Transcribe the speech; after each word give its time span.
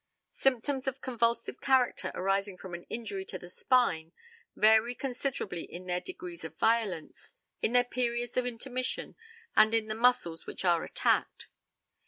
Symptoms 0.33 0.87
of 0.87 0.99
convulsive 0.99 1.61
character 1.61 2.11
arising 2.15 2.57
from 2.57 2.73
an 2.73 2.85
injury 2.85 3.23
to 3.23 3.37
the 3.37 3.51
spine 3.51 4.11
vary 4.55 4.95
considerably 4.95 5.63
in 5.63 5.85
their 5.85 6.01
degrees 6.01 6.43
of 6.43 6.57
violence, 6.57 7.35
in 7.61 7.73
their 7.73 7.83
periods 7.83 8.35
of 8.35 8.47
intermission, 8.47 9.15
and 9.55 9.75
in 9.75 9.89
the 9.89 9.93
muscles 9.93 10.47
which 10.47 10.65
are 10.65 10.83
attacked. 10.83 11.45